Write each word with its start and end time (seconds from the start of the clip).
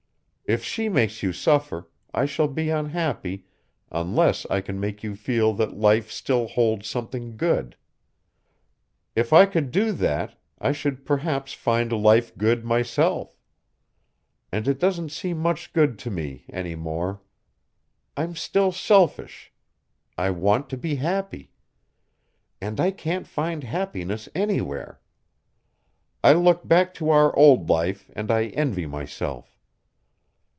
If 0.47 0.65
she 0.65 0.89
makes 0.89 1.23
you 1.23 1.31
suffer, 1.31 1.87
I 2.13 2.25
shall 2.25 2.49
be 2.49 2.69
unhappy 2.69 3.45
unless 3.89 4.45
I 4.49 4.59
can 4.59 4.81
make 4.81 5.01
you 5.01 5.15
feel 5.15 5.53
that 5.53 5.77
life 5.79 6.11
still 6.11 6.45
holds 6.45 6.87
something 6.87 7.37
good. 7.37 7.77
If 9.15 9.31
I 9.31 9.45
could 9.45 9.71
do 9.71 9.93
that, 9.93 10.35
I 10.59 10.73
should 10.73 11.05
perhaps 11.05 11.53
find 11.53 11.93
life 11.93 12.35
good 12.37 12.65
myself. 12.65 13.37
And 14.51 14.67
it 14.67 14.77
doesn't 14.77 15.13
seem 15.13 15.37
much 15.37 15.71
good 15.71 15.97
to 15.99 16.09
me, 16.11 16.43
any 16.51 16.75
more. 16.75 17.21
I'm 18.17 18.35
still 18.35 18.73
selfish. 18.73 19.53
I 20.17 20.31
want 20.31 20.69
to 20.71 20.77
be 20.77 20.95
happy. 20.95 21.53
And 22.59 22.77
I 22.77 22.91
can't 22.91 23.25
find 23.25 23.63
happiness 23.63 24.27
anywhere. 24.35 24.99
I 26.21 26.33
look 26.33 26.67
back 26.67 26.93
to 26.95 27.09
our 27.09 27.33
old 27.39 27.69
life 27.69 28.11
and 28.13 28.29
I 28.29 28.47
envy 28.47 28.85
myself. 28.85 29.47